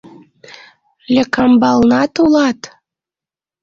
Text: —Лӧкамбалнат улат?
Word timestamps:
—Лӧкамбалнат 1.13 2.13
улат? 2.23 2.59